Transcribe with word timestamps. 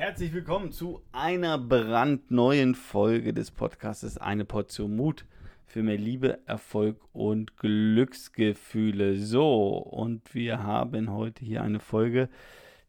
Herzlich 0.00 0.32
willkommen 0.32 0.72
zu 0.72 1.02
einer 1.12 1.58
brandneuen 1.58 2.74
Folge 2.74 3.34
des 3.34 3.50
Podcasts 3.50 4.16
Eine 4.16 4.46
Portion 4.46 4.96
Mut 4.96 5.26
für 5.66 5.82
mehr 5.82 5.98
Liebe, 5.98 6.38
Erfolg 6.46 6.96
und 7.12 7.58
Glücksgefühle. 7.58 9.18
So, 9.18 9.76
und 9.76 10.34
wir 10.34 10.62
haben 10.62 11.12
heute 11.12 11.44
hier 11.44 11.62
eine 11.62 11.80
Folge, 11.80 12.30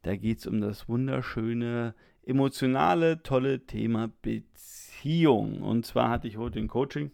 da 0.03 0.15
geht 0.15 0.37
es 0.37 0.47
um 0.47 0.61
das 0.61 0.87
wunderschöne, 0.87 1.95
emotionale, 2.23 3.21
tolle 3.23 3.65
Thema 3.65 4.09
Beziehung. 4.21 5.63
Und 5.63 5.85
zwar 5.85 6.09
hatte 6.09 6.29
ich 6.29 6.37
heute 6.37 6.59
ein 6.59 6.69
Coaching 6.69 7.11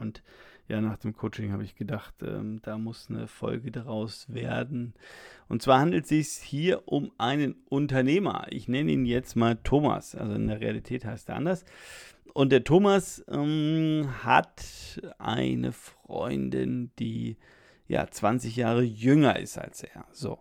und 0.00 0.24
ja, 0.68 0.82
nach 0.82 0.98
dem 0.98 1.16
Coaching 1.16 1.50
habe 1.52 1.64
ich 1.64 1.76
gedacht, 1.76 2.14
ähm, 2.22 2.60
da 2.62 2.76
muss 2.76 3.08
eine 3.08 3.26
Folge 3.26 3.70
daraus 3.70 4.26
werden. 4.32 4.92
Und 5.48 5.62
zwar 5.62 5.80
handelt 5.80 6.04
es 6.04 6.08
sich 6.10 6.28
hier 6.46 6.86
um 6.86 7.10
einen 7.16 7.56
Unternehmer. 7.70 8.46
Ich 8.50 8.68
nenne 8.68 8.92
ihn 8.92 9.06
jetzt 9.06 9.34
mal 9.34 9.56
Thomas. 9.56 10.14
Also 10.14 10.34
in 10.34 10.46
der 10.46 10.60
Realität 10.60 11.06
heißt 11.06 11.30
er 11.30 11.36
anders. 11.36 11.64
Und 12.34 12.52
der 12.52 12.64
Thomas 12.64 13.24
ähm, 13.28 14.08
hat 14.22 15.00
eine 15.18 15.72
Freundin, 15.72 16.90
die 16.98 17.38
ja 17.88 18.06
20 18.06 18.54
Jahre 18.56 18.82
jünger 18.82 19.38
ist 19.38 19.56
als 19.56 19.82
er. 19.82 20.04
So. 20.12 20.38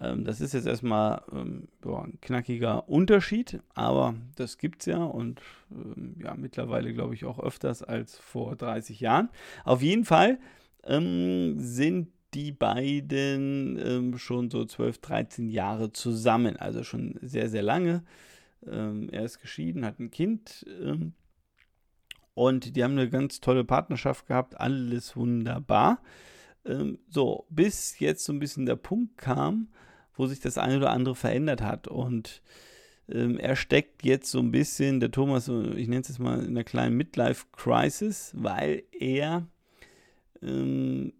Ähm, 0.00 0.24
das 0.24 0.40
ist 0.40 0.54
jetzt 0.54 0.66
erstmal 0.66 1.22
ähm, 1.32 1.68
ja, 1.84 2.02
ein 2.02 2.20
knackiger 2.20 2.88
Unterschied, 2.88 3.60
aber 3.74 4.14
das 4.36 4.58
gibt 4.58 4.80
es 4.82 4.86
ja 4.86 5.02
und 5.02 5.40
ähm, 5.70 6.16
ja, 6.22 6.34
mittlerweile 6.34 6.92
glaube 6.92 7.14
ich 7.14 7.24
auch 7.24 7.38
öfters 7.38 7.82
als 7.82 8.18
vor 8.18 8.56
30 8.56 9.00
Jahren. 9.00 9.30
Auf 9.64 9.82
jeden 9.82 10.04
Fall 10.04 10.38
ähm, 10.84 11.54
sind 11.58 12.08
die 12.34 12.52
beiden 12.52 13.78
ähm, 13.78 14.18
schon 14.18 14.50
so 14.50 14.64
12, 14.64 14.98
13 14.98 15.48
Jahre 15.48 15.92
zusammen, 15.92 16.56
also 16.56 16.82
schon 16.82 17.18
sehr, 17.22 17.48
sehr 17.48 17.62
lange. 17.62 18.04
Ähm, 18.66 19.08
er 19.10 19.24
ist 19.24 19.40
geschieden, 19.40 19.84
hat 19.84 19.98
ein 19.98 20.10
Kind 20.10 20.66
und 22.34 22.76
die 22.76 22.84
haben 22.84 22.92
eine 22.92 23.08
ganz 23.08 23.40
tolle 23.40 23.64
Partnerschaft 23.64 24.26
gehabt, 24.26 24.60
alles 24.60 25.16
wunderbar. 25.16 26.02
So, 27.08 27.46
bis 27.50 27.98
jetzt 27.98 28.24
so 28.24 28.32
ein 28.32 28.38
bisschen 28.38 28.66
der 28.66 28.76
Punkt 28.76 29.16
kam, 29.18 29.68
wo 30.14 30.26
sich 30.26 30.40
das 30.40 30.58
eine 30.58 30.78
oder 30.78 30.90
andere 30.90 31.14
verändert 31.14 31.62
hat. 31.62 31.88
Und 31.88 32.42
ähm, 33.08 33.38
er 33.38 33.56
steckt 33.56 34.04
jetzt 34.04 34.30
so 34.30 34.38
ein 34.40 34.50
bisschen, 34.50 35.00
der 35.00 35.10
Thomas, 35.10 35.48
ich 35.48 35.88
nenne 35.88 36.00
es 36.00 36.08
jetzt 36.08 36.18
mal 36.18 36.40
in 36.40 36.50
einer 36.50 36.64
kleinen 36.64 36.96
Midlife-Crisis, 36.96 38.32
weil 38.36 38.82
er 38.98 39.46
ähm, 40.42 41.12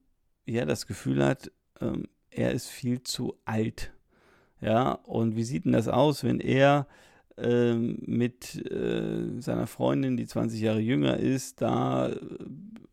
ja 0.46 0.64
das 0.64 0.86
Gefühl 0.86 1.24
hat, 1.24 1.50
ähm, 1.80 2.08
er 2.30 2.52
ist 2.52 2.68
viel 2.68 3.02
zu 3.02 3.36
alt. 3.44 3.92
Ja, 4.60 4.92
und 4.92 5.36
wie 5.36 5.44
sieht 5.44 5.64
denn 5.64 5.72
das 5.72 5.88
aus, 5.88 6.24
wenn 6.24 6.40
er 6.40 6.86
ähm, 7.36 7.98
mit 8.06 8.54
äh, 8.70 9.40
seiner 9.40 9.66
Freundin, 9.66 10.16
die 10.16 10.26
20 10.26 10.60
Jahre 10.60 10.80
jünger 10.80 11.18
ist, 11.18 11.60
da 11.60 12.08
äh, 12.08 12.18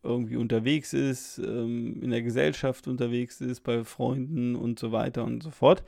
irgendwie 0.04 0.36
unterwegs 0.36 0.92
ist, 0.92 1.38
ähm, 1.38 2.02
in 2.02 2.10
der 2.10 2.22
Gesellschaft 2.22 2.86
unterwegs 2.86 3.40
ist, 3.40 3.60
bei 3.60 3.84
Freunden 3.84 4.56
und 4.56 4.78
so 4.78 4.92
weiter 4.92 5.24
und 5.24 5.42
so 5.42 5.50
fort. 5.50 5.82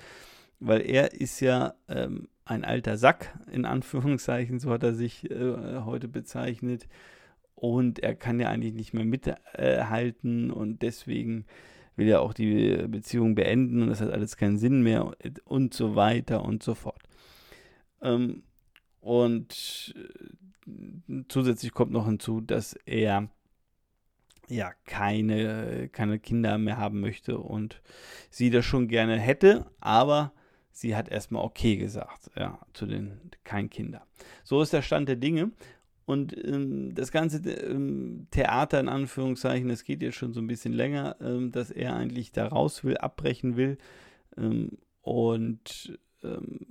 Weil 0.59 0.81
er 0.83 1.12
ist 1.12 1.41
ja 1.41 1.75
ähm, 1.89 2.28
ein 2.44 2.64
alter 2.64 2.97
Sack, 2.97 3.39
in 3.53 3.64
Anführungszeichen, 3.64 4.59
so 4.59 4.70
hat 4.70 4.83
er 4.83 4.94
sich 4.94 5.31
äh, 5.31 5.81
heute 5.84 6.09
bezeichnet. 6.09 6.89
Und 7.55 8.00
er 8.00 8.14
kann 8.14 8.41
ja 8.41 8.48
eigentlich 8.48 8.75
nicht 8.75 8.92
mehr 8.92 9.05
mithalten 9.05 10.50
und 10.50 10.83
deswegen 10.83 11.47
will 11.97 12.09
er 12.09 12.20
auch 12.20 12.34
die 12.34 12.84
Beziehung 12.89 13.34
beenden 13.34 13.83
und 13.83 13.89
das 13.89 14.03
hat 14.03 14.11
alles 14.11 14.37
keinen 14.37 14.59
Sinn 14.59 14.83
mehr 14.83 15.12
und 15.44 15.72
so 15.72 15.97
weiter 15.97 16.44
und 16.44 16.62
so 16.62 16.75
fort. 16.75 17.03
Ähm, 18.03 18.42
und 19.00 19.94
äh, 19.97 21.22
zusätzlich 21.28 21.72
kommt 21.72 21.92
noch 21.92 22.06
hinzu, 22.06 22.41
dass 22.41 22.75
er 22.84 23.28
ja 24.48 24.72
keine, 24.84 25.88
keine 25.88 26.19
Kinder 26.19 26.59
mehr 26.59 26.76
haben 26.76 27.00
möchte 27.00 27.38
und 27.38 27.81
sie 28.31 28.50
das 28.50 28.65
schon 28.65 28.88
gerne 28.88 29.19
hätte, 29.19 29.66
aber 29.81 30.32
sie 30.70 30.94
hat 30.94 31.09
erstmal 31.09 31.44
okay 31.44 31.76
gesagt, 31.76 32.31
ja, 32.37 32.59
zu 32.72 32.87
den 32.87 33.19
kein 33.44 33.70
Kinder. 33.70 34.06
So 34.44 34.60
ist 34.62 34.72
der 34.72 34.82
Stand 34.82 35.09
der 35.09 35.16
Dinge. 35.16 35.53
Und 36.04 36.37
ähm, 36.44 36.94
das 36.94 37.10
ganze 37.10 37.38
ähm, 37.50 38.28
Theater 38.31 38.78
in 38.78 38.88
Anführungszeichen, 38.88 39.69
das 39.69 39.82
geht 39.82 40.03
jetzt 40.03 40.15
schon 40.15 40.32
so 40.32 40.41
ein 40.41 40.47
bisschen 40.47 40.72
länger, 40.72 41.16
ähm, 41.20 41.50
dass 41.50 41.72
er 41.72 41.97
eigentlich 41.97 42.31
da 42.31 42.47
raus 42.47 42.84
will, 42.84 42.97
abbrechen 42.97 43.56
will. 43.56 43.76
Ähm, 44.37 44.78
und 45.00 45.99
ähm, 46.22 46.66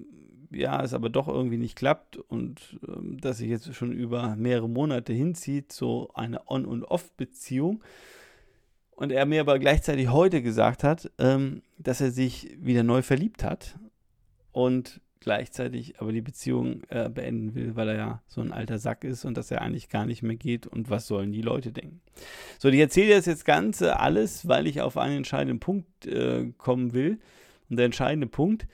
ja, 0.55 0.81
es 0.83 0.93
aber 0.93 1.09
doch 1.09 1.27
irgendwie 1.27 1.57
nicht 1.57 1.75
klappt 1.75 2.17
und 2.17 2.79
ähm, 2.87 3.19
dass 3.19 3.37
sich 3.37 3.49
jetzt 3.49 3.73
schon 3.75 3.91
über 3.91 4.35
mehrere 4.35 4.69
Monate 4.69 5.13
hinzieht, 5.13 5.71
so 5.71 6.11
eine 6.13 6.47
On- 6.49 6.65
und 6.65 6.83
Off-Beziehung. 6.83 7.83
Und 8.91 9.11
er 9.11 9.25
mir 9.25 9.41
aber 9.41 9.59
gleichzeitig 9.59 10.09
heute 10.09 10.41
gesagt 10.41 10.83
hat, 10.83 11.11
ähm, 11.19 11.61
dass 11.77 11.99
er 11.99 12.11
sich 12.11 12.55
wieder 12.59 12.83
neu 12.83 13.01
verliebt 13.01 13.43
hat 13.43 13.77
und 14.53 15.01
gleichzeitig 15.19 15.99
aber 15.99 16.11
die 16.11 16.21
Beziehung 16.21 16.83
äh, 16.89 17.09
beenden 17.09 17.55
will, 17.55 17.75
weil 17.75 17.89
er 17.89 17.95
ja 17.95 18.21
so 18.27 18.41
ein 18.41 18.53
alter 18.53 18.77
Sack 18.77 19.03
ist 19.03 19.25
und 19.25 19.35
dass 19.35 19.51
er 19.51 19.61
eigentlich 19.61 19.89
gar 19.89 20.05
nicht 20.05 20.21
mehr 20.21 20.35
geht 20.35 20.67
und 20.67 20.89
was 20.89 21.07
sollen 21.07 21.31
die 21.31 21.41
Leute 21.41 21.71
denken. 21.71 21.99
So, 22.59 22.69
ich 22.69 22.79
erzähle 22.79 23.15
das 23.15 23.25
jetzt 23.25 23.43
Ganze 23.43 23.99
alles, 23.99 24.47
weil 24.47 24.67
ich 24.67 24.81
auf 24.81 24.97
einen 24.97 25.17
entscheidenden 25.17 25.59
Punkt 25.59 26.05
äh, 26.05 26.51
kommen 26.57 26.93
will. 26.93 27.19
Und 27.69 27.77
der 27.77 27.87
entscheidende 27.87 28.27
Punkt, 28.27 28.67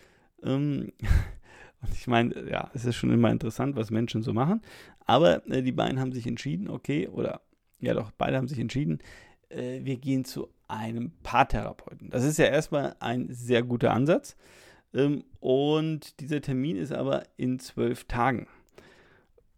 ähm, 0.43 0.91
Und 1.81 1.93
ich 1.93 2.07
meine, 2.07 2.49
ja, 2.49 2.69
es 2.73 2.85
ist 2.85 2.95
schon 2.95 3.11
immer 3.11 3.31
interessant, 3.31 3.75
was 3.75 3.91
Menschen 3.91 4.21
so 4.21 4.33
machen. 4.33 4.61
Aber 5.05 5.45
äh, 5.49 5.63
die 5.63 5.71
beiden 5.71 5.99
haben 5.99 6.11
sich 6.11 6.27
entschieden, 6.27 6.69
okay, 6.69 7.07
oder 7.07 7.41
ja 7.79 7.93
doch, 7.93 8.11
beide 8.11 8.37
haben 8.37 8.47
sich 8.47 8.59
entschieden, 8.59 8.99
äh, 9.49 9.79
wir 9.83 9.97
gehen 9.97 10.25
zu 10.25 10.49
einem 10.67 11.11
Paartherapeuten. 11.23 12.09
Das 12.09 12.23
ist 12.23 12.37
ja 12.37 12.45
erstmal 12.45 12.95
ein 12.99 13.27
sehr 13.29 13.63
guter 13.63 13.93
Ansatz. 13.93 14.35
Ähm, 14.93 15.23
und 15.39 16.19
dieser 16.19 16.41
Termin 16.41 16.77
ist 16.77 16.93
aber 16.93 17.23
in 17.37 17.59
zwölf 17.59 18.05
Tagen. 18.05 18.47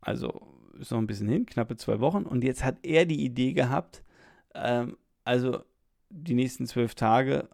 Also 0.02 0.48
ist 0.80 0.92
noch 0.92 1.00
ein 1.00 1.08
bisschen 1.08 1.30
hin, 1.30 1.46
knappe 1.46 1.76
zwei 1.76 2.00
Wochen. 2.00 2.24
Und 2.24 2.44
jetzt 2.44 2.64
hat 2.64 2.78
er 2.84 3.06
die 3.06 3.24
Idee 3.24 3.54
gehabt, 3.54 4.04
ähm, 4.56 4.98
also 5.24 5.64
die 6.10 6.34
nächsten 6.34 6.68
zwölf 6.68 6.96
Tage, 6.96 7.50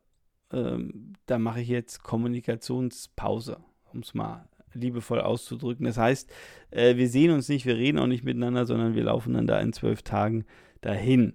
ähm, 0.52 1.14
da 1.26 1.38
mache 1.38 1.62
ich 1.62 1.68
jetzt 1.68 2.04
Kommunikationspause, 2.04 3.58
um 3.94 4.00
es 4.00 4.14
mal 4.14 4.49
liebevoll 4.74 5.22
auszudrücken. 5.22 5.86
Das 5.86 5.98
heißt, 5.98 6.32
äh, 6.72 6.96
wir 6.96 7.10
sehen 7.10 7.32
uns 7.32 7.50
nicht, 7.50 7.66
wir 7.66 7.78
reden 7.78 8.00
auch 8.00 8.08
nicht 8.08 8.24
miteinander, 8.24 8.66
sondern 8.66 8.96
wir 8.96 9.04
laufen 9.04 9.34
dann 9.34 9.48
da 9.48 9.60
in 9.60 9.74
zwölf 9.74 10.04
Tagen 10.04 10.46
dahin. 10.82 11.34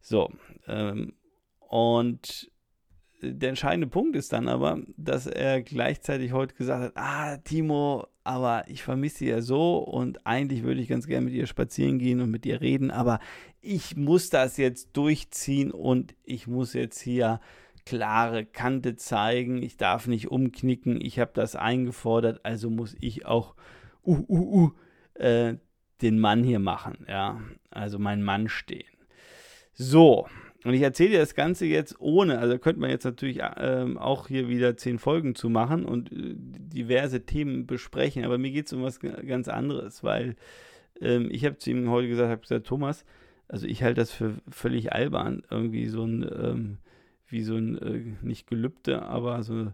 So, 0.00 0.30
ähm, 0.66 1.14
und 1.58 2.50
der 3.22 3.48
entscheidende 3.48 3.86
Punkt 3.86 4.14
ist 4.14 4.32
dann 4.32 4.48
aber, 4.48 4.80
dass 4.96 5.26
er 5.26 5.62
gleichzeitig 5.62 6.32
heute 6.32 6.54
gesagt 6.54 6.84
hat, 6.84 6.92
ah, 6.96 7.38
Timo, 7.38 8.06
aber 8.24 8.64
ich 8.68 8.82
vermisse 8.82 9.18
sie 9.18 9.28
ja 9.28 9.40
so 9.40 9.78
und 9.78 10.26
eigentlich 10.26 10.62
würde 10.62 10.80
ich 10.80 10.88
ganz 10.88 11.06
gerne 11.06 11.26
mit 11.26 11.34
ihr 11.34 11.46
spazieren 11.46 11.98
gehen 11.98 12.20
und 12.20 12.30
mit 12.30 12.44
ihr 12.44 12.60
reden, 12.60 12.90
aber 12.90 13.20
ich 13.60 13.96
muss 13.96 14.30
das 14.30 14.58
jetzt 14.58 14.96
durchziehen 14.96 15.70
und 15.70 16.14
ich 16.24 16.46
muss 16.46 16.74
jetzt 16.74 17.00
hier 17.00 17.40
klare 17.86 18.44
Kante 18.44 18.96
zeigen, 18.96 19.62
ich 19.62 19.76
darf 19.78 20.06
nicht 20.06 20.30
umknicken, 20.30 21.00
ich 21.00 21.18
habe 21.18 21.30
das 21.32 21.56
eingefordert, 21.56 22.40
also 22.42 22.68
muss 22.68 22.94
ich 23.00 23.24
auch 23.24 23.54
uh, 24.04 24.24
uh, 24.28 24.72
uh, 25.16 25.20
äh, 25.20 25.56
den 26.02 26.18
Mann 26.18 26.44
hier 26.44 26.58
machen, 26.58 27.06
ja, 27.08 27.40
also 27.70 27.98
mein 27.98 28.22
Mann 28.22 28.48
stehen. 28.48 28.84
So, 29.72 30.26
und 30.64 30.74
ich 30.74 30.82
erzähle 30.82 31.10
dir 31.10 31.18
das 31.20 31.36
Ganze 31.36 31.64
jetzt 31.64 32.00
ohne, 32.00 32.40
also 32.40 32.58
könnte 32.58 32.80
man 32.80 32.90
jetzt 32.90 33.04
natürlich 33.04 33.38
äh, 33.38 33.86
auch 33.96 34.26
hier 34.26 34.48
wieder 34.48 34.76
zehn 34.76 34.98
Folgen 34.98 35.36
zu 35.36 35.48
machen 35.48 35.84
und 35.84 36.10
äh, 36.10 36.34
diverse 36.36 37.24
Themen 37.24 37.66
besprechen, 37.66 38.24
aber 38.24 38.36
mir 38.36 38.50
geht 38.50 38.66
es 38.66 38.72
um 38.72 38.82
was 38.82 38.98
ganz 38.98 39.48
anderes, 39.48 40.02
weil 40.02 40.34
ähm, 41.00 41.28
ich 41.30 41.44
habe 41.44 41.58
zu 41.58 41.70
ihm 41.70 41.88
heute 41.88 42.08
gesagt, 42.08 42.30
habe 42.30 42.40
gesagt, 42.40 42.66
Thomas, 42.66 43.04
also 43.46 43.64
ich 43.64 43.84
halte 43.84 44.00
das 44.00 44.10
für 44.10 44.34
völlig 44.50 44.92
albern, 44.92 45.44
irgendwie 45.50 45.86
so 45.86 46.02
ein 46.02 46.22
ähm, 46.24 46.78
wie 47.28 47.42
so 47.42 47.56
ein, 47.56 47.78
äh, 47.78 48.02
nicht 48.22 48.46
Gelübde, 48.46 49.02
aber 49.02 49.42
so 49.42 49.72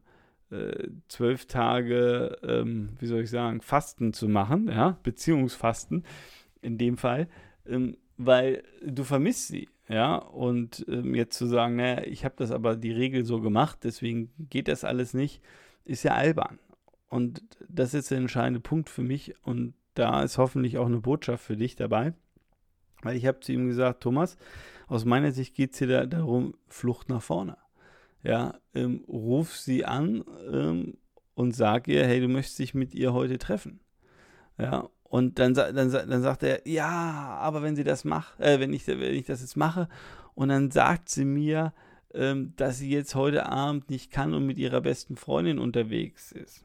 äh, 0.51 0.89
zwölf 1.09 1.47
Tage, 1.47 2.39
ähm, 2.43 2.91
wie 2.99 3.07
soll 3.07 3.23
ich 3.23 3.31
sagen, 3.31 3.61
Fasten 3.61 4.13
zu 4.13 4.29
machen, 4.29 4.69
ja, 4.69 4.99
Beziehungsfasten 5.03 6.05
in 6.61 6.79
dem 6.79 6.97
Fall, 6.97 7.29
ähm, 7.67 7.97
weil 8.17 8.63
du 8.85 9.05
vermisst 9.05 9.49
sie, 9.49 9.69
ja, 9.89 10.17
und 10.17 10.85
ähm, 10.89 11.15
jetzt 11.15 11.37
zu 11.37 11.47
sagen, 11.47 11.77
naja, 11.77 12.05
ich 12.05 12.25
habe 12.25 12.35
das 12.37 12.51
aber 12.51 12.77
die 12.77 12.93
Regel 12.93 13.25
so 13.25 13.41
gemacht, 13.41 13.81
deswegen 13.83 14.31
geht 14.51 14.69
das 14.69 14.85
alles 14.85 15.15
nicht, 15.15 15.43
ist 15.85 16.03
ja 16.03 16.15
albern. 16.15 16.59
Und 17.09 17.43
das 17.69 17.93
ist 17.93 18.11
der 18.11 18.19
entscheidende 18.19 18.61
Punkt 18.61 18.89
für 18.89 19.03
mich 19.03 19.35
und 19.43 19.75
da 19.95 20.23
ist 20.23 20.39
hoffentlich 20.39 20.79
auch 20.79 20.87
eine 20.87 21.01
Botschaft 21.01 21.45
für 21.45 21.57
dich 21.57 21.77
dabei, 21.77 22.15
weil 23.03 23.17
ich 23.17 23.27
habe 23.27 23.41
zu 23.41 23.53
ihm 23.53 23.67
gesagt, 23.67 24.03
Thomas, 24.03 24.37
aus 24.89 25.05
meiner 25.05 25.33
Sicht 25.33 25.55
geht 25.55 25.73
es 25.73 25.79
hier 25.79 25.89
da, 25.89 26.07
darum, 26.07 26.55
Flucht 26.69 27.09
nach 27.09 27.23
vorne. 27.23 27.57
Ja, 28.23 28.55
ähm, 28.75 29.05
ruf 29.09 29.57
sie 29.57 29.85
an 29.85 30.25
ähm, 30.51 30.97
und 31.35 31.57
sag 31.57 31.89
ihr, 31.89 32.07
hey, 32.07 32.21
du 32.21 32.29
möchtest 32.29 32.59
dich 32.59 32.75
mit 32.75 32.95
ihr 32.95 33.13
heute 33.13 33.39
treffen. 33.39 33.81
Ja, 34.59 34.89
und 35.03 35.39
dann, 35.39 35.55
dann, 35.55 35.75
dann 35.75 36.23
sagt 36.23 36.43
er, 36.43 36.67
ja, 36.67 36.89
aber 36.89 37.63
wenn 37.63 37.77
sie 37.77 37.85
das 37.85 38.05
macht, 38.05 38.39
äh, 38.41 38.61
wenn 38.61 38.73
ich, 38.73 38.87
wenn 38.87 39.15
ich 39.15 39.27
das 39.27 39.41
jetzt 39.41 39.57
mache, 39.57 39.89
und 40.35 40.49
dann 40.49 40.71
sagt 40.71 41.09
sie 41.09 41.25
mir, 41.25 41.75
ähm, 42.15 42.55
dass 42.57 42.79
sie 42.79 42.91
jetzt 42.91 43.15
heute 43.15 43.47
Abend 43.47 43.91
nicht 43.91 44.11
kann 44.11 44.35
und 44.35 44.47
mit 44.47 44.59
ihrer 44.59 44.81
besten 44.81 45.17
Freundin 45.17 45.59
unterwegs 45.59 46.33
ist. 46.33 46.65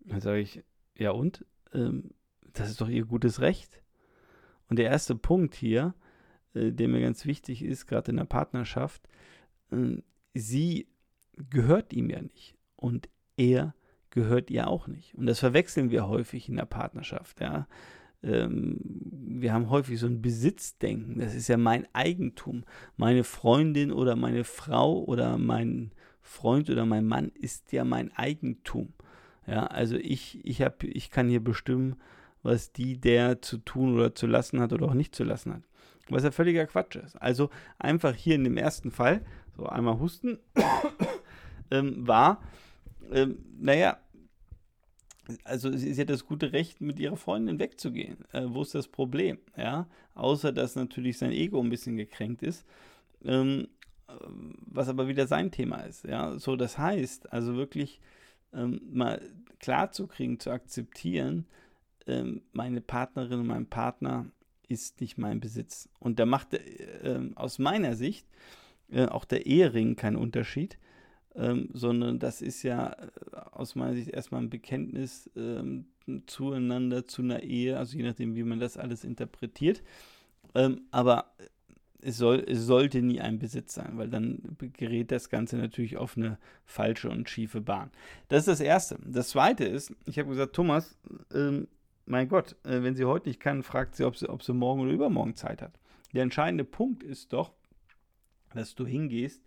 Dann 0.00 0.20
sage 0.20 0.40
ich, 0.40 0.62
ja 0.96 1.10
und? 1.10 1.44
Ähm, 1.72 2.10
das 2.52 2.70
ist 2.70 2.80
doch 2.80 2.88
ihr 2.88 3.04
gutes 3.04 3.40
Recht. 3.40 3.82
Und 4.72 4.78
der 4.78 4.88
erste 4.88 5.14
Punkt 5.14 5.54
hier, 5.54 5.92
äh, 6.54 6.72
der 6.72 6.88
mir 6.88 7.02
ganz 7.02 7.26
wichtig 7.26 7.62
ist, 7.62 7.86
gerade 7.86 8.10
in 8.10 8.16
der 8.16 8.24
Partnerschaft, 8.24 9.06
äh, 9.70 9.98
sie 10.32 10.88
gehört 11.50 11.92
ihm 11.92 12.08
ja 12.08 12.22
nicht 12.22 12.56
und 12.76 13.10
er 13.36 13.74
gehört 14.08 14.50
ihr 14.50 14.68
auch 14.68 14.86
nicht. 14.86 15.14
Und 15.14 15.26
das 15.26 15.40
verwechseln 15.40 15.90
wir 15.90 16.08
häufig 16.08 16.48
in 16.48 16.56
der 16.56 16.64
Partnerschaft. 16.64 17.42
Ja. 17.42 17.68
Ähm, 18.22 18.78
wir 18.80 19.52
haben 19.52 19.68
häufig 19.68 20.00
so 20.00 20.06
ein 20.06 20.22
Besitzdenken. 20.22 21.18
Das 21.18 21.34
ist 21.34 21.48
ja 21.48 21.58
mein 21.58 21.86
Eigentum. 21.92 22.64
Meine 22.96 23.24
Freundin 23.24 23.92
oder 23.92 24.16
meine 24.16 24.42
Frau 24.42 25.04
oder 25.04 25.36
mein 25.36 25.92
Freund 26.22 26.70
oder 26.70 26.86
mein 26.86 27.04
Mann 27.04 27.28
ist 27.34 27.72
ja 27.72 27.84
mein 27.84 28.10
Eigentum. 28.16 28.94
Ja, 29.46 29.66
also 29.66 29.96
ich, 29.96 30.42
ich, 30.46 30.62
hab, 30.62 30.82
ich 30.82 31.10
kann 31.10 31.28
hier 31.28 31.44
bestimmen, 31.44 31.96
was 32.42 32.72
die 32.72 33.00
der 33.00 33.42
zu 33.42 33.58
tun 33.58 33.94
oder 33.94 34.14
zu 34.14 34.26
lassen 34.26 34.60
hat 34.60 34.72
oder 34.72 34.86
auch 34.86 34.94
nicht 34.94 35.14
zu 35.14 35.24
lassen 35.24 35.54
hat. 35.54 35.62
Was 36.08 36.24
ja 36.24 36.30
völliger 36.30 36.66
Quatsch 36.66 36.96
ist. 36.96 37.20
Also 37.20 37.50
einfach 37.78 38.14
hier 38.14 38.34
in 38.34 38.44
dem 38.44 38.56
ersten 38.56 38.90
Fall, 38.90 39.24
so 39.56 39.66
einmal 39.66 39.98
husten, 39.98 40.38
ähm, 41.70 42.06
war, 42.06 42.42
ähm, 43.12 43.38
naja, 43.58 43.98
also 45.44 45.70
sie, 45.70 45.94
sie, 45.94 46.00
hat 46.00 46.10
das 46.10 46.26
gute 46.26 46.52
Recht, 46.52 46.80
mit 46.80 46.98
ihrer 46.98 47.16
Freundin 47.16 47.60
wegzugehen. 47.60 48.18
Äh, 48.32 48.46
wo 48.48 48.62
ist 48.62 48.74
das 48.74 48.88
Problem? 48.88 49.38
Ja, 49.56 49.86
außer 50.14 50.52
dass 50.52 50.74
natürlich 50.74 51.18
sein 51.18 51.30
Ego 51.32 51.60
ein 51.60 51.70
bisschen 51.70 51.96
gekränkt 51.96 52.42
ist. 52.42 52.66
Ähm, 53.24 53.68
was 54.66 54.88
aber 54.88 55.08
wieder 55.08 55.26
sein 55.26 55.50
Thema 55.50 55.82
ist. 55.82 56.04
Ja, 56.04 56.38
so 56.38 56.56
das 56.56 56.78
heißt, 56.78 57.32
also 57.32 57.56
wirklich 57.56 58.00
ähm, 58.52 58.80
mal 58.92 59.20
klar 59.58 59.92
zu 59.92 60.06
kriegen, 60.06 60.38
zu 60.38 60.50
akzeptieren, 60.50 61.46
ähm, 62.06 62.42
meine 62.52 62.80
Partnerin 62.80 63.40
und 63.40 63.46
mein 63.46 63.66
Partner 63.66 64.26
ist 64.68 65.00
nicht 65.00 65.18
mein 65.18 65.40
Besitz. 65.40 65.88
Und 65.98 66.18
da 66.18 66.26
macht 66.26 66.54
äh, 66.54 67.20
aus 67.34 67.58
meiner 67.58 67.94
Sicht 67.94 68.26
äh, 68.90 69.06
auch 69.06 69.24
der 69.24 69.46
Ehering 69.46 69.96
keinen 69.96 70.16
Unterschied, 70.16 70.78
ähm, 71.34 71.68
sondern 71.72 72.18
das 72.18 72.42
ist 72.42 72.62
ja 72.62 72.92
äh, 72.92 73.36
aus 73.52 73.74
meiner 73.74 73.94
Sicht 73.94 74.08
erstmal 74.08 74.42
ein 74.42 74.50
Bekenntnis 74.50 75.30
ähm, 75.36 75.86
zueinander, 76.26 77.06
zu 77.06 77.22
einer 77.22 77.42
Ehe, 77.42 77.78
also 77.78 77.96
je 77.96 78.02
nachdem, 78.02 78.34
wie 78.34 78.42
man 78.42 78.60
das 78.60 78.76
alles 78.76 79.04
interpretiert. 79.04 79.82
Ähm, 80.54 80.82
aber 80.90 81.32
es, 82.02 82.18
soll, 82.18 82.44
es 82.46 82.66
sollte 82.66 83.00
nie 83.00 83.20
ein 83.20 83.38
Besitz 83.38 83.74
sein, 83.74 83.92
weil 83.96 84.08
dann 84.08 84.56
gerät 84.72 85.12
das 85.12 85.30
Ganze 85.30 85.56
natürlich 85.56 85.96
auf 85.96 86.16
eine 86.16 86.38
falsche 86.64 87.08
und 87.08 87.30
schiefe 87.30 87.60
Bahn. 87.60 87.90
Das 88.28 88.40
ist 88.40 88.48
das 88.48 88.60
Erste. 88.60 88.98
Das 89.06 89.28
Zweite 89.30 89.64
ist, 89.64 89.94
ich 90.04 90.18
habe 90.18 90.30
gesagt, 90.30 90.54
Thomas, 90.54 90.98
ähm, 91.32 91.68
mein 92.06 92.28
Gott, 92.28 92.56
äh, 92.64 92.82
wenn 92.82 92.94
sie 92.94 93.04
heute 93.04 93.28
nicht 93.28 93.40
kann, 93.40 93.62
fragt 93.62 93.96
sie 93.96 94.04
ob, 94.04 94.16
sie, 94.16 94.28
ob 94.28 94.42
sie 94.42 94.52
morgen 94.52 94.80
oder 94.80 94.92
übermorgen 94.92 95.36
Zeit 95.36 95.62
hat. 95.62 95.78
Der 96.12 96.22
entscheidende 96.22 96.64
Punkt 96.64 97.02
ist 97.02 97.32
doch, 97.32 97.52
dass 98.54 98.74
du 98.74 98.86
hingehst 98.86 99.42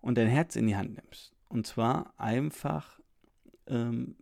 und 0.00 0.18
dein 0.18 0.28
Herz 0.28 0.56
in 0.56 0.66
die 0.66 0.76
Hand 0.76 0.96
nimmst. 0.96 1.34
Und 1.48 1.66
zwar 1.66 2.12
einfach 2.18 3.00
ähm, 3.66 4.16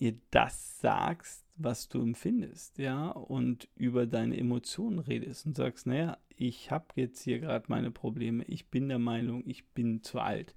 ihr 0.00 0.14
das 0.30 0.80
sagst, 0.80 1.44
was 1.56 1.88
du 1.88 2.00
empfindest, 2.00 2.78
ja, 2.78 3.10
und 3.10 3.68
über 3.76 4.06
deine 4.06 4.36
Emotionen 4.38 4.98
redest 4.98 5.44
und 5.46 5.56
sagst, 5.56 5.86
naja, 5.86 6.16
ich 6.36 6.70
habe 6.70 6.86
jetzt 6.96 7.22
hier 7.22 7.38
gerade 7.38 7.66
meine 7.68 7.90
Probleme, 7.90 8.44
ich 8.44 8.68
bin 8.68 8.88
der 8.88 8.98
Meinung, 8.98 9.42
ich 9.46 9.68
bin 9.68 10.02
zu 10.02 10.20
alt. 10.20 10.54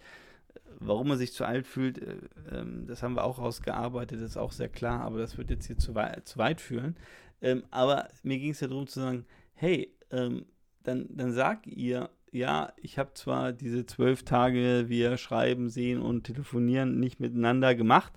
Warum 0.80 1.10
man 1.10 1.18
sich 1.18 1.34
zu 1.34 1.46
alt 1.46 1.68
fühlt, 1.68 2.00
äh, 2.00 2.18
ähm, 2.52 2.86
das 2.88 3.04
haben 3.04 3.16
wir 3.16 3.24
auch 3.24 3.40
ausgearbeitet, 3.40 4.22
das 4.22 4.32
ist 4.32 4.38
auch 4.38 4.52
sehr 4.52 4.70
klar, 4.70 5.02
aber 5.02 5.20
das 5.20 5.38
wird 5.38 5.50
jetzt 5.50 5.68
hier 5.68 5.78
zu, 5.78 5.96
wei 5.96 6.20
zu 6.24 6.38
weit 6.38 6.62
führen. 6.62 6.96
Ähm, 7.42 7.64
aber 7.72 8.08
mir 8.24 8.40
ging 8.40 8.52
es 8.52 8.60
ja 8.60 8.68
darum 8.68 8.88
zu 8.88 9.00
sagen, 9.02 9.26
hey, 9.54 9.94
ähm, 10.12 10.46
dann, 10.84 11.08
dann 11.10 11.34
sag 11.34 11.68
ihr, 11.68 12.10
ja, 12.32 12.74
ich 12.78 12.98
habe 12.98 13.14
zwar 13.14 13.54
diese 13.54 13.86
zwölf 13.86 14.24
Tage, 14.24 14.86
wir 14.88 15.18
schreiben, 15.18 15.70
sehen 15.70 16.02
und 16.02 16.24
telefonieren 16.24 17.00
nicht 17.00 17.20
miteinander 17.20 17.76
gemacht, 17.76 18.12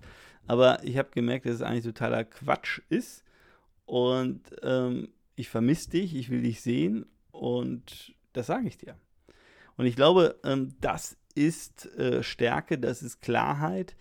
aber 0.47 0.83
ich 0.85 0.97
habe 0.97 1.11
gemerkt, 1.13 1.47
dass 1.47 1.57
es 1.57 1.63
eigentlich 1.63 1.85
totaler 1.85 2.25
Quatsch 2.25 2.81
ist. 2.89 3.25
Und 3.85 4.41
ähm, 4.63 5.09
ich 5.35 5.49
vermisse 5.49 5.91
dich, 5.91 6.15
ich 6.15 6.31
will 6.31 6.43
dich 6.43 6.61
sehen 6.61 7.07
und 7.31 8.15
das 8.33 8.47
sage 8.47 8.67
ich 8.67 8.79
dir. 8.79 8.97
Und 9.77 9.87
ich 9.87 9.97
glaube, 9.97 10.41
ähm, 10.45 10.75
das 10.81 11.17
ist 11.37 11.87
äh, 11.97 12.23
Stärke, 12.23 12.79
das 12.79 13.03
ist 13.03 13.21
Klarheit 13.21 13.95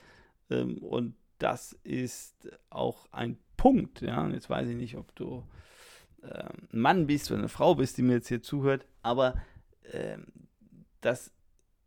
ähm, 0.49 0.77
und 0.79 1.15
das 1.37 1.73
ist 1.83 2.49
auch 2.69 3.07
ein 3.11 3.37
Punkt. 3.57 4.01
Ja, 4.01 4.27
jetzt 4.29 4.49
weiß 4.49 4.69
ich 4.69 4.75
nicht, 4.75 4.95
ob 4.95 5.13
du 5.15 5.43
äh, 6.21 6.45
ein 6.71 6.79
Mann 6.79 7.07
bist 7.07 7.29
oder 7.29 7.39
eine 7.39 7.49
Frau 7.49 7.75
bist, 7.75 7.97
die 7.97 8.01
mir 8.01 8.13
jetzt 8.13 8.29
hier 8.29 8.41
zuhört, 8.41 8.85
aber 9.01 9.35
äh, 9.91 10.17
das 11.01 11.31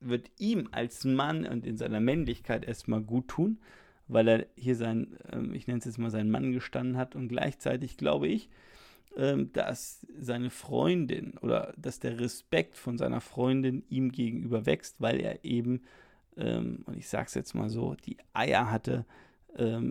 wird 0.00 0.30
ihm 0.38 0.68
als 0.70 1.04
Mann 1.04 1.46
und 1.46 1.66
in 1.66 1.76
seiner 1.76 2.00
Männlichkeit 2.00 2.64
erstmal 2.64 3.00
gut 3.00 3.28
tun, 3.28 3.58
weil 4.06 4.28
er 4.28 4.46
hier 4.54 4.76
sein, 4.76 5.18
ähm, 5.32 5.54
ich 5.54 5.66
nenne 5.66 5.80
es 5.80 5.86
jetzt 5.86 5.98
mal 5.98 6.10
seinen 6.10 6.30
Mann 6.30 6.52
gestanden 6.52 6.96
hat 6.96 7.16
und 7.16 7.28
gleichzeitig 7.28 7.96
glaube 7.96 8.28
ich, 8.28 8.48
dass 9.52 10.06
seine 10.19 10.50
Freundin 10.50 11.37
oder 11.38 11.75
dass 11.76 11.99
der 11.99 12.20
Respekt 12.20 12.76
von 12.76 12.99
seiner 12.99 13.20
Freundin 13.20 13.82
ihm 13.88 14.12
gegenüber 14.12 14.64
wächst, 14.64 15.00
weil 15.00 15.20
er 15.20 15.44
eben, 15.44 15.82
ähm, 16.37 16.84
und 16.87 16.96
ich 16.96 17.08
sage 17.08 17.26
es 17.26 17.34
jetzt 17.34 17.55
mal 17.55 17.69
so, 17.69 17.94
die 17.94 18.16
Eier 18.32 18.70
hatte, 18.70 19.05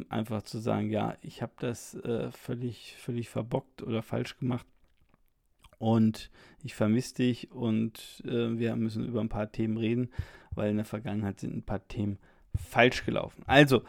einfach 0.09 0.43
zu 0.43 0.59
sagen, 0.59 0.91
ja, 0.91 1.17
ich 1.21 1.41
habe 1.41 1.51
das 1.59 1.95
äh, 1.95 2.31
völlig, 2.31 2.95
völlig 2.99 3.27
verbockt 3.27 3.81
oder 3.81 4.01
falsch 4.01 4.37
gemacht 4.37 4.65
und 5.79 6.29
ich 6.63 6.75
vermisse 6.75 7.15
dich 7.15 7.51
und 7.51 8.23
äh, 8.25 8.57
wir 8.57 8.75
müssen 8.75 9.05
über 9.05 9.21
ein 9.21 9.29
paar 9.29 9.51
Themen 9.51 9.77
reden, 9.77 10.09
weil 10.51 10.71
in 10.71 10.77
der 10.77 10.85
Vergangenheit 10.85 11.39
sind 11.39 11.55
ein 11.55 11.63
paar 11.63 11.87
Themen 11.87 12.17
falsch 12.55 13.05
gelaufen. 13.05 13.43
Also, 13.45 13.83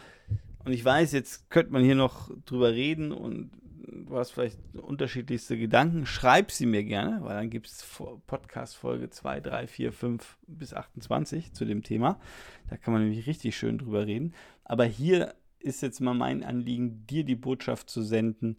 und 0.65 0.73
ich 0.73 0.85
weiß, 0.85 1.13
jetzt 1.13 1.51
könnte 1.51 1.73
man 1.73 1.83
hier 1.83 1.95
noch 1.95 2.31
drüber 2.45 2.73
reden 2.73 3.13
und 3.13 3.51
du 3.91 4.17
hast 4.17 4.31
vielleicht 4.31 4.59
unterschiedlichste 4.77 5.59
Gedanken. 5.59 6.07
Schreib 6.07 6.51
sie 6.51 6.67
mir 6.67 6.85
gerne, 6.85 7.23
weil 7.23 7.37
dann 7.37 7.51
gibt 7.51 7.67
es 7.67 7.85
Podcast-Folge 8.27 9.11
2, 9.11 9.41
3, 9.41 9.67
4, 9.67 9.93
5 9.93 10.39
bis 10.47 10.75
28 10.75 11.53
zu 11.53 11.65
dem 11.65 11.83
Thema. 11.83 12.21
Da 12.69 12.77
kann 12.77 12.93
man 12.93 13.03
nämlich 13.03 13.27
richtig 13.27 13.57
schön 13.57 13.79
drüber 13.79 14.07
reden. 14.07 14.35
Aber 14.65 14.85
hier 14.85 15.35
ist 15.59 15.83
jetzt 15.83 16.01
mal 16.01 16.15
mein 16.15 16.45
Anliegen, 16.45 17.07
dir 17.07 17.25
die 17.25 17.37
Botschaft 17.37 17.91
zu 17.91 18.03
senden, 18.03 18.57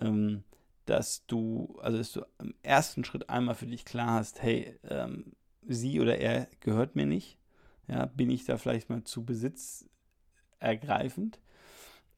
ähm, 0.00 0.44
dass 0.86 1.26
du, 1.26 1.78
also 1.82 1.98
dass 1.98 2.12
du 2.12 2.22
im 2.38 2.54
ersten 2.62 3.04
Schritt 3.04 3.28
einmal 3.28 3.54
für 3.54 3.66
dich 3.66 3.84
klar 3.84 4.14
hast, 4.14 4.42
hey, 4.42 4.78
ähm, 4.88 5.32
sie 5.66 6.00
oder 6.00 6.18
er 6.18 6.48
gehört 6.60 6.96
mir 6.96 7.06
nicht. 7.06 7.38
Ja, 7.86 8.06
bin 8.06 8.30
ich 8.30 8.44
da 8.44 8.56
vielleicht 8.56 8.88
mal 8.88 9.04
zu 9.04 9.24
besitzergreifend? 9.24 11.38